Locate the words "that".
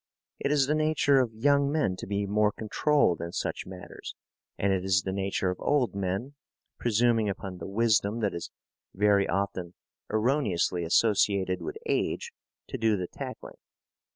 8.21-8.33